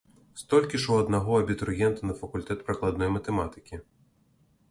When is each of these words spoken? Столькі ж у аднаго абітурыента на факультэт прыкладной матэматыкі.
Столькі 0.41 0.79
ж 0.85 0.93
у 0.93 0.95
аднаго 1.01 1.31
абітурыента 1.41 2.09
на 2.11 2.15
факультэт 2.21 2.65
прыкладной 2.69 3.09
матэматыкі. 3.17 3.75